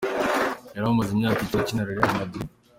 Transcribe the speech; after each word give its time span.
Yari 0.73 0.85
amaze 0.87 1.09
imyaka 1.13 1.39
icyenda 1.41 1.61
akinira 1.63 1.91
Real 1.97 2.13
Madrid. 2.19 2.49